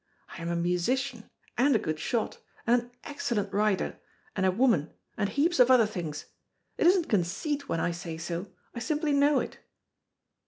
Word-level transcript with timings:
I 0.29 0.41
am 0.41 0.49
a 0.49 0.55
musician, 0.55 1.29
and 1.59 1.75
a 1.75 1.77
good 1.77 1.99
shot, 1.99 2.39
and 2.65 2.81
an 2.81 2.91
excellent 3.03 3.53
rider, 3.53 3.99
and 4.35 4.47
a 4.47 4.51
woman, 4.51 4.91
and 5.15 5.29
heaps 5.29 5.59
of 5.59 5.69
other 5.69 5.85
things. 5.85 6.25
It 6.79 6.87
isn't 6.87 7.05
conceit 7.07 7.69
when 7.69 7.79
I 7.79 7.91
say 7.91 8.17
so 8.17 8.47
I 8.73 8.79
simply 8.79 9.13
know 9.13 9.39
it." 9.41 9.59